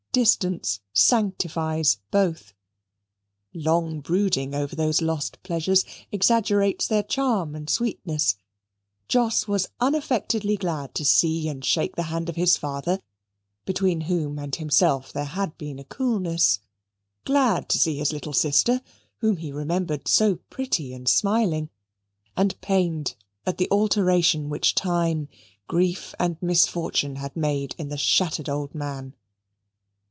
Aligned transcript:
Distance 0.13 0.81
sanctifies 0.91 1.95
both. 2.11 2.53
Long 3.53 4.01
brooding 4.01 4.53
over 4.53 4.75
those 4.75 5.01
lost 5.01 5.41
pleasures 5.41 5.85
exaggerates 6.11 6.85
their 6.85 7.01
charm 7.01 7.55
and 7.55 7.69
sweetness. 7.69 8.35
Jos 9.07 9.47
was 9.47 9.69
unaffectedly 9.79 10.57
glad 10.57 10.93
to 10.95 11.05
see 11.05 11.47
and 11.47 11.63
shake 11.63 11.95
the 11.95 12.03
hand 12.11 12.27
of 12.27 12.35
his 12.35 12.57
father, 12.57 12.99
between 13.63 14.01
whom 14.01 14.37
and 14.37 14.53
himself 14.53 15.13
there 15.13 15.23
had 15.23 15.57
been 15.57 15.79
a 15.79 15.85
coolness 15.85 16.59
glad 17.23 17.69
to 17.69 17.77
see 17.79 17.95
his 17.97 18.11
little 18.11 18.33
sister, 18.33 18.81
whom 19.19 19.37
he 19.37 19.53
remembered 19.53 20.09
so 20.09 20.39
pretty 20.49 20.93
and 20.93 21.07
smiling, 21.07 21.69
and 22.35 22.59
pained 22.59 23.15
at 23.45 23.57
the 23.57 23.69
alteration 23.71 24.49
which 24.49 24.75
time, 24.75 25.29
grief, 25.69 26.13
and 26.19 26.35
misfortune 26.41 27.15
had 27.15 27.33
made 27.37 27.73
in 27.77 27.87
the 27.87 27.97
shattered 27.97 28.49
old 28.49 28.75
man. 28.75 29.15